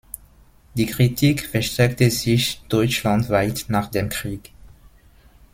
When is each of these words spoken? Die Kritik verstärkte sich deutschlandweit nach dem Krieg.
Die 0.73 0.87
Kritik 0.87 1.45
verstärkte 1.45 2.09
sich 2.09 2.63
deutschlandweit 2.69 3.65
nach 3.67 3.87
dem 3.87 4.09
Krieg. 4.09 4.51